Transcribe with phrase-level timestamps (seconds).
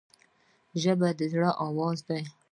[0.81, 2.21] ژبه د زړه آواز دی